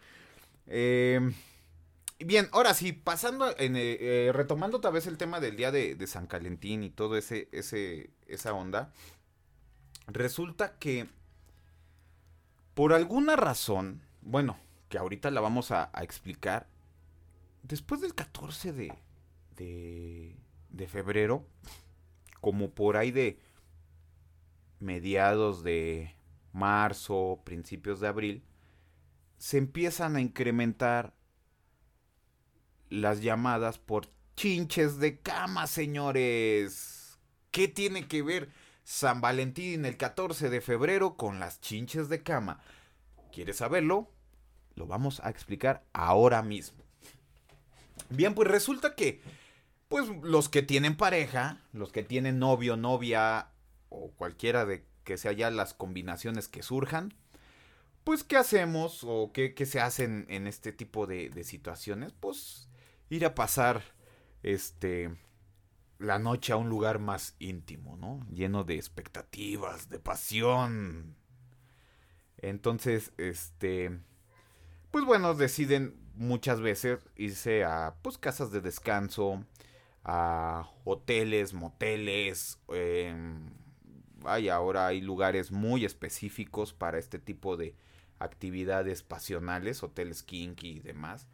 [0.65, 1.31] Eh,
[2.17, 6.07] Bien, ahora sí, pasando, en, eh, eh, retomando otra vez el tema del día de,
[6.07, 8.91] San Calentín y todo ese, ese, esa onda,
[10.07, 11.07] resulta que
[12.73, 14.57] por alguna razón, bueno,
[14.89, 16.67] que ahorita la vamos a, explicar,
[17.67, 18.93] después del 14 de,
[19.55, 20.37] de,
[20.69, 21.47] de febrero,
[22.41, 23.39] como por ahí de
[24.79, 26.15] mediados de
[26.53, 28.43] marzo, principios de abril,
[29.37, 31.15] se empiezan a incrementar
[32.89, 37.19] las llamadas por chinches de cama, señores.
[37.51, 38.49] ¿Qué tiene que ver
[38.83, 42.61] San Valentín el 14 de febrero con las chinches de cama?
[43.31, 44.11] ¿Quieres saberlo?
[44.75, 46.84] Lo vamos a explicar ahora mismo.
[48.09, 49.21] Bien, pues resulta que,
[49.87, 53.49] pues los que tienen pareja, los que tienen novio, novia
[53.89, 57.13] o cualquiera de que sea ya las combinaciones que surjan,
[58.03, 62.13] pues ¿qué hacemos o qué, se hacen en este tipo de, de situaciones?
[62.13, 62.69] Pues
[63.09, 63.83] ir a pasar
[64.43, 65.15] este
[65.97, 68.25] la noche a un lugar más íntimo, ¿no?
[68.29, 71.15] Lleno de expectativas, de pasión.
[72.37, 73.97] Entonces, este
[74.91, 79.43] pues bueno, deciden muchas veces irse a pues casas de descanso,
[80.03, 83.13] a hoteles, moteles, eh,
[84.51, 87.75] ahora hay lugares muy específicos para este tipo de
[88.19, 91.27] actividades pasionales, hoteles kinky y demás.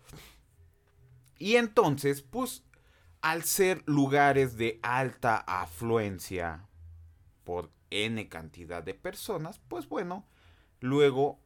[1.37, 2.63] Y entonces, pues,
[3.21, 6.67] al ser lugares de alta afluencia
[7.43, 10.25] por N cantidad de personas, pues bueno,
[10.79, 11.39] luego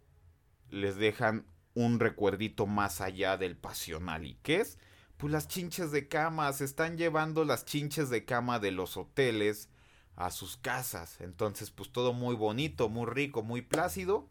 [0.69, 1.45] les dejan
[1.75, 4.25] un recuerdito más allá del pasional.
[4.25, 4.79] ¿Y qué es?
[5.17, 9.69] Pues las chinches de cama, se están llevando las chinches de cama de los hoteles
[10.15, 11.21] a sus casas.
[11.21, 14.27] Entonces, pues todo muy bonito, muy rico, muy plácido.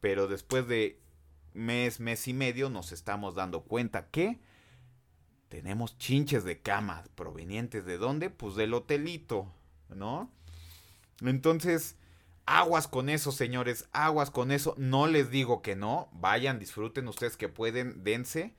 [0.00, 1.00] Pero después de
[1.54, 4.40] mes, mes y medio nos estamos dando cuenta que
[5.48, 8.30] tenemos chinches de cama provenientes de dónde?
[8.30, 9.52] Pues del hotelito,
[9.90, 10.30] ¿no?
[11.20, 11.96] Entonces,
[12.52, 14.74] aguas con eso, señores, aguas con eso.
[14.76, 18.54] No les digo que no, vayan, disfruten ustedes que pueden, dense.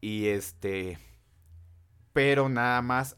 [0.00, 0.98] Y este,
[2.12, 3.16] pero nada más,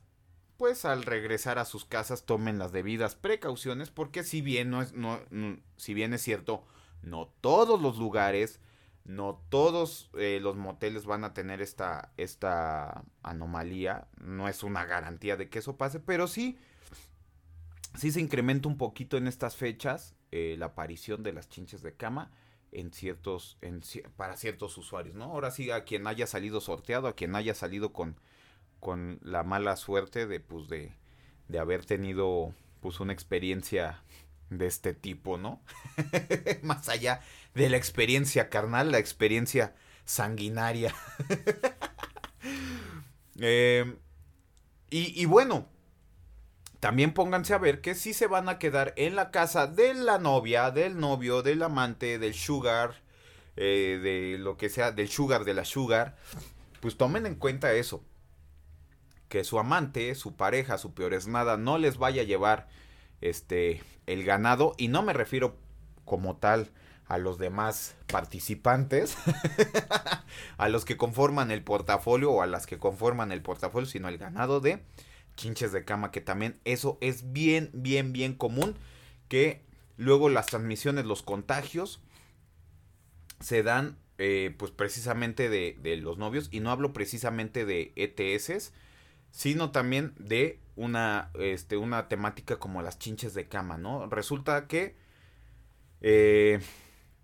[0.56, 4.94] pues al regresar a sus casas tomen las debidas precauciones, porque si bien no es,
[4.94, 5.20] no,
[5.76, 6.64] si bien es cierto,
[7.02, 8.60] no todos los lugares,
[9.04, 14.08] no todos eh, los moteles van a tener esta, esta anomalía.
[14.22, 16.58] No es una garantía de que eso pase, pero sí
[17.98, 21.94] sí se incrementa un poquito en estas fechas eh, la aparición de las chinches de
[21.94, 22.30] cama
[22.70, 23.58] en ciertos
[24.16, 25.24] para ciertos usuarios, ¿no?
[25.24, 28.16] Ahora sí a quien haya salido sorteado, a quien haya salido con
[28.80, 30.92] con la mala suerte de pues de
[31.48, 34.02] de haber tenido pues una experiencia
[34.50, 35.62] de este tipo, ¿no?
[36.62, 37.20] Más allá
[37.54, 40.94] de la experiencia carnal, la experiencia sanguinaria.
[43.36, 43.84] y,
[44.90, 45.68] y bueno,
[46.80, 50.18] también pónganse a ver que si se van a quedar en la casa de la
[50.18, 53.02] novia, del novio, del amante, del sugar,
[53.56, 56.16] eh, de lo que sea, del sugar, de la sugar,
[56.80, 58.04] pues tomen en cuenta eso.
[59.28, 62.68] Que su amante, su pareja, su peor es nada, no les vaya a llevar
[63.20, 64.74] este el ganado.
[64.78, 65.56] Y no me refiero
[66.04, 66.70] como tal
[67.06, 69.16] a los demás participantes,
[70.58, 74.18] a los que conforman el portafolio o a las que conforman el portafolio, sino el
[74.18, 74.84] ganado de
[75.38, 78.74] chinches de cama, que también eso es bien, bien, bien común,
[79.28, 79.62] que
[79.96, 82.02] luego las transmisiones, los contagios,
[83.40, 88.72] se dan eh, pues precisamente de, de, los novios, y no hablo precisamente de ETS,
[89.30, 94.06] sino también de una, este, una temática como las chinches de cama, ¿no?
[94.08, 94.96] Resulta que
[96.00, 96.60] eh,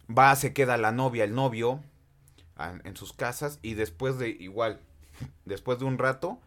[0.09, 1.83] va, se queda la novia, el novio,
[2.85, 4.81] en sus casas, y después de, igual,
[5.45, 6.41] después de un rato,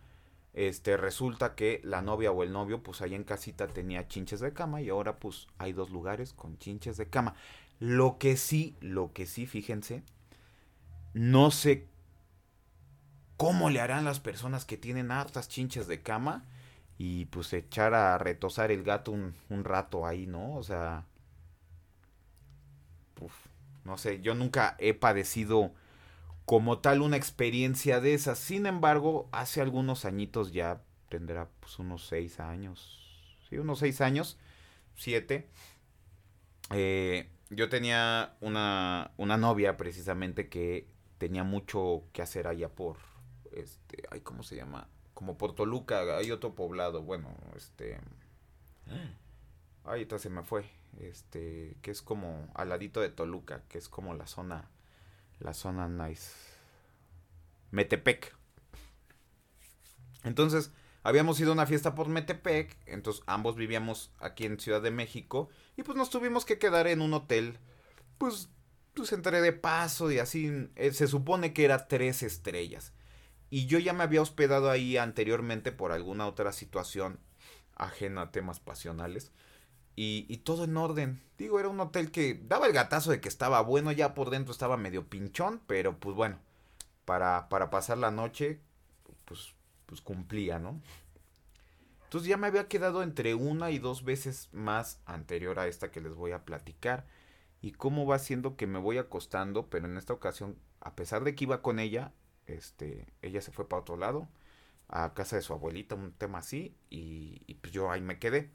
[0.58, 4.54] este resulta que la novia o el novio pues ahí en casita tenía chinches de
[4.54, 7.36] cama y ahora pues hay dos lugares con chinches de cama.
[7.80, 10.04] Lo que sí, lo que sí, fíjense,
[11.14, 11.86] no sé
[13.38, 16.44] cómo le harán las personas que tienen hartas chinches de cama
[16.98, 20.56] y pues echar a retosar el gato un, un rato ahí, ¿no?
[20.56, 21.06] O sea,
[23.86, 25.72] no sé, yo nunca he padecido
[26.48, 28.40] como tal una experiencia de esas.
[28.40, 33.38] Sin embargo, hace algunos añitos ya tendrá pues unos seis años.
[33.50, 34.38] Sí, unos seis años.
[34.96, 35.50] Siete.
[36.72, 42.96] Eh, yo tenía una, una novia precisamente que tenía mucho que hacer allá por
[43.52, 47.98] este ay cómo se llama como por Toluca hay otro poblado bueno este
[49.86, 50.66] ay entonces se me fue
[51.00, 54.70] este que es como al ladito de Toluca que es como la zona
[55.40, 56.32] la zona nice.
[57.72, 58.36] Metepec.
[60.24, 60.72] Entonces,
[61.04, 65.50] habíamos ido a una fiesta por Metepec, entonces ambos vivíamos aquí en Ciudad de México
[65.76, 67.60] y pues nos tuvimos que quedar en un hotel,
[68.18, 68.50] pues,
[68.94, 72.94] pues entré de paso y así, eh, se supone que era tres estrellas.
[73.50, 77.20] Y yo ya me había hospedado ahí anteriormente por alguna otra situación
[77.76, 79.32] ajena a temas pasionales.
[80.00, 81.20] Y, todo en orden.
[81.40, 84.52] Digo, era un hotel que daba el gatazo de que estaba bueno, ya por dentro
[84.52, 86.38] estaba medio pinchón, pero pues bueno,
[87.04, 88.60] para, para pasar la noche,
[89.26, 89.56] pues,
[89.88, 90.80] pues cumplía, ¿no?
[92.04, 96.00] Entonces ya me había quedado entre una y dos veces más anterior a esta que
[96.00, 97.08] les voy a platicar.
[97.64, 101.34] Y cómo va siendo que me voy acostando, pero en esta ocasión, a pesar de
[101.34, 102.14] que iba con ella,
[102.46, 104.28] este, ella se fue para otro lado,
[104.90, 108.52] a casa de su abuelita, un tema así, y, y pues yo ahí me quedé.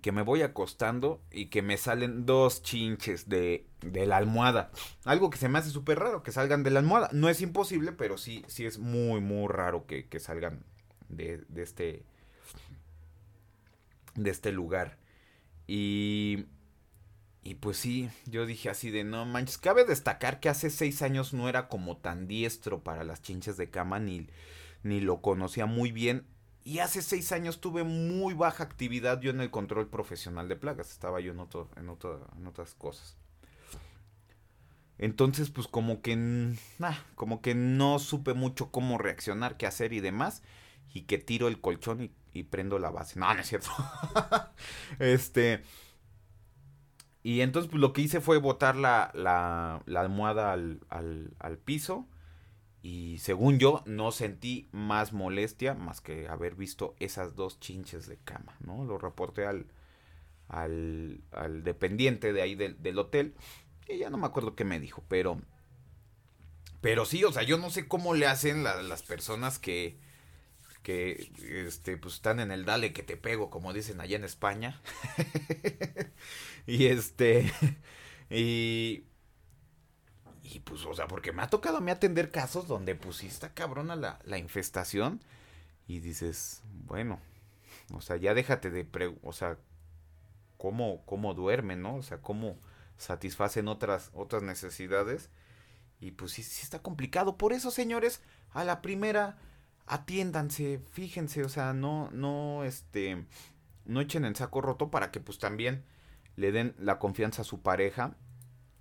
[0.00, 4.70] Que me voy acostando y que me salen dos chinches de, de la almohada.
[5.04, 7.10] Algo que se me hace súper raro, que salgan de la almohada.
[7.12, 10.64] No es imposible, pero sí, sí es muy, muy raro que, que salgan
[11.08, 12.04] de, de, este,
[14.14, 14.98] de este lugar.
[15.66, 16.46] Y,
[17.42, 19.58] y pues sí, yo dije así de no manches.
[19.58, 23.70] Cabe destacar que hace seis años no era como tan diestro para las chinches de
[23.70, 24.28] cama, ni,
[24.82, 26.26] ni lo conocía muy bien
[26.64, 30.90] y hace seis años tuve muy baja actividad yo en el control profesional de plagas.
[30.90, 33.18] Estaba yo en, otro, en, en otras cosas.
[34.96, 36.54] Entonces, pues como que,
[37.14, 40.42] como que no supe mucho cómo reaccionar, qué hacer y demás.
[40.92, 43.18] y que tiro el colchón y, prendo la base.
[43.18, 43.70] No, no es cierto.
[44.98, 45.62] este.
[47.22, 52.06] Y entonces pues, lo que hice fue botar la, la, almohada al, al, al, piso.
[52.84, 58.18] Y según yo, no sentí más molestia más que haber visto esas dos chinches de
[58.18, 58.84] cama, ¿no?
[58.84, 59.68] Lo reporté al,
[60.48, 63.36] al, al dependiente de ahí del, hotel.
[63.88, 65.40] Y ya no me acuerdo qué me dijo, pero...
[66.82, 69.96] Pero sí, o sea, yo no sé cómo le hacen la, las personas que,
[70.82, 71.30] que
[71.66, 74.82] este, pues están en el dale que te pego, como dicen allá en España.
[76.66, 77.50] y este,
[78.28, 79.04] y,
[80.44, 83.26] y pues, o sea, porque me ha tocado a mí atender casos donde pues sí
[83.26, 85.20] está cabrona la, la infestación
[85.88, 87.18] y dices, bueno,
[87.92, 89.56] o sea, ya déjate de, pre o sea,
[90.58, 91.96] cómo, cómo duermen, ¿no?
[91.96, 92.58] O sea, cómo
[92.98, 95.30] satisfacen otras, otras necesidades.
[95.98, 97.38] Y pues sí, sí está complicado.
[97.38, 98.20] Por eso, señores,
[98.52, 99.38] a la primera
[99.86, 103.24] atiéndanse, fíjense, o sea, no, no, este,
[103.86, 105.84] no echen en saco roto para que pues también
[106.36, 108.16] le den la confianza a su pareja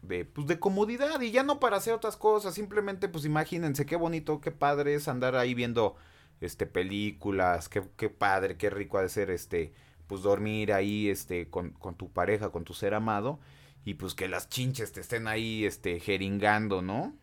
[0.04, 3.96] de, pues de comodidad y ya no para hacer otras cosas, simplemente pues imagínense qué
[3.96, 5.96] bonito, qué padre es andar ahí viendo,
[6.42, 9.74] este, películas, qué, qué padre, qué rico ha de ser, este,
[10.08, 13.40] pues dormir ahí, este, con, con tu pareja, con tu ser amado
[13.86, 17.16] y pues que las chinches te estén ahí, este, jeringando, ¿no?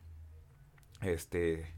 [1.00, 1.74] Este,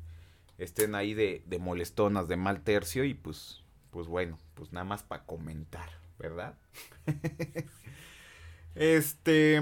[0.58, 5.02] estén ahí de, de molestonas, de mal tercio y pues, pues bueno, pues nada más
[5.02, 5.88] para comentar,
[6.18, 6.56] ¿verdad?
[8.74, 9.60] este,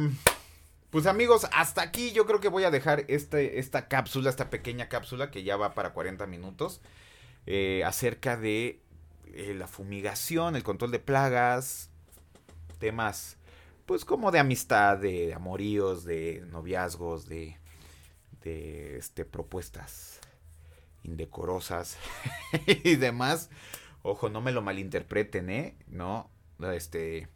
[0.91, 4.89] pues amigos, hasta aquí yo creo que voy a dejar este, esta cápsula, esta pequeña
[4.89, 6.81] cápsula que ya va para 40 minutos,
[7.47, 8.81] eh, acerca de
[9.33, 11.91] eh, la fumigación, el control de plagas,
[12.79, 13.37] temas
[13.91, 17.59] pues como de amistad, de amoríos, de noviazgos, de,
[18.43, 20.21] de este, propuestas
[21.03, 21.99] indecorosas
[22.85, 23.51] y demás.
[24.03, 25.77] Ojo, no me lo malinterpreten, ¿eh?
[25.89, 26.31] No,
[26.73, 27.27] este...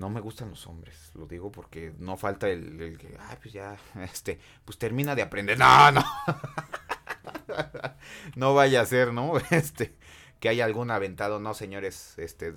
[0.00, 3.52] No me gustan los hombres, lo digo porque no falta el, el que, ay, pues
[3.52, 5.58] ya, este, pues termina de aprender.
[5.58, 6.02] No, no.
[8.34, 9.34] no vaya a ser, ¿no?
[9.50, 9.94] Este,
[10.40, 12.54] que haya algún aventado, no, señores, este,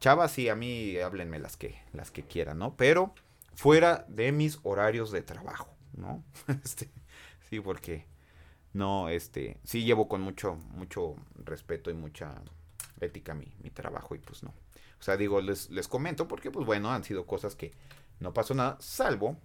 [0.00, 2.76] chavas, sí, a mí háblenme las que, las que quieran, ¿no?
[2.76, 3.14] Pero
[3.54, 6.22] fuera de mis horarios de trabajo, ¿no?
[6.62, 6.90] Este,
[7.48, 8.04] sí, porque
[8.74, 12.34] no, este, sí llevo con mucho, mucho respeto y mucha
[13.00, 14.52] ética mi, mi trabajo y pues no.
[15.06, 17.70] Sea, digo, les, les comento porque pues bueno, han sido cosas que
[18.18, 19.36] no pasó nada, salvo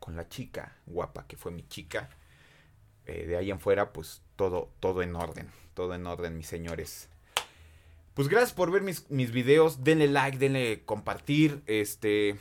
[0.00, 2.10] con la chica guapa, que fue mi chica.
[3.06, 7.08] Eh, de ahí en fuera, pues todo, todo en orden, todo en orden, mis señores.
[8.14, 12.36] Pues gracias por ver mis, mis videos, denle like, denle compartir, este...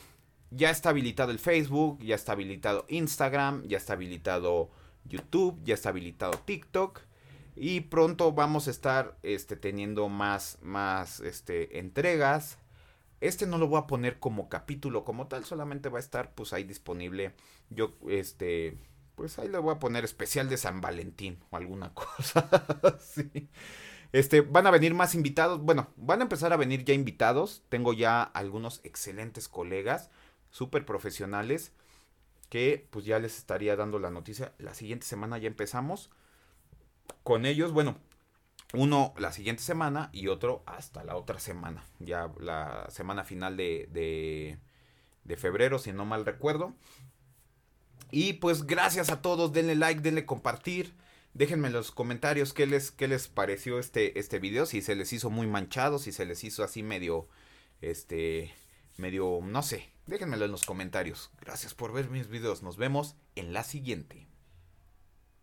[0.50, 4.72] Ya está habilitado el Facebook, ya está habilitado Instagram, ya está habilitado
[5.06, 7.02] YouTube, ya está habilitado TikTok.
[7.60, 12.60] Y pronto vamos a estar este, teniendo más, más este, entregas.
[13.20, 16.54] Este no lo voy a poner como capítulo como tal, solamente va a estar pues
[16.54, 17.34] ahí disponible.
[17.72, 18.78] Yo, este,
[19.16, 22.48] pues ahí le voy a poner especial de San Valentín o alguna cosa
[22.84, 23.50] así.
[24.12, 25.60] Este, van a venir más invitados.
[25.60, 27.64] Bueno, van a empezar a venir ya invitados.
[27.70, 30.12] Tengo ya algunos excelentes colegas,
[30.52, 31.72] súper profesionales
[32.50, 34.54] que pues ya les estaría dando la noticia.
[34.60, 36.12] La siguiente semana ya empezamos
[37.24, 37.72] con ellos.
[37.72, 37.98] Bueno,
[38.74, 41.86] uno la siguiente semana y otro hasta la otra semana.
[42.00, 44.60] Ya la semana final de, de,
[45.24, 46.74] de febrero, si no mal recuerdo.
[48.12, 49.54] Y pues gracias a todos.
[49.54, 50.96] Denle like, denle compartir.
[51.34, 54.66] Déjenme en los comentarios qué les, qué les pareció este, este video.
[54.66, 57.28] Si se les hizo muy manchado, si se les hizo así medio,
[57.82, 58.56] este,
[58.98, 61.32] medio, no sé, Déjenmelo en los comentarios.
[61.42, 62.64] Gracias por ver mis videos.
[62.64, 64.27] Nos vemos en la siguiente.